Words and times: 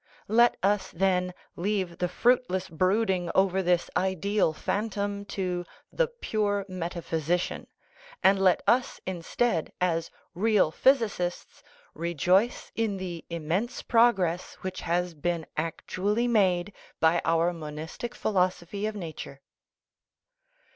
Let 0.33 0.57
us, 0.63 0.89
then, 0.89 1.31
leave 1.55 1.99
the 1.99 2.07
fruit 2.07 2.49
less 2.49 2.69
brooding 2.69 3.29
over 3.35 3.61
this 3.61 3.87
ideal 3.95 4.51
phantom 4.51 5.25
to 5.25 5.63
the 5.93 6.07
"pure 6.07 6.65
metaphysician/' 6.67 7.67
and 8.23 8.39
let 8.41 8.63
us 8.65 8.99
instead, 9.05 9.71
as 9.79 10.09
"real 10.33 10.71
physi 10.71 11.05
cists," 11.07 11.61
rejoice 11.93 12.71
in 12.73 12.97
the 12.97 13.23
immense 13.29 13.83
progress 13.83 14.55
which 14.61 14.81
has 14.81 15.13
been 15.13 15.45
actually 15.55 16.27
made 16.27 16.73
by 16.99 17.21
our 17.23 17.53
monistic 17.53 18.15
philosophy 18.15 18.87
of 18.87 18.95
nature. 18.95 19.39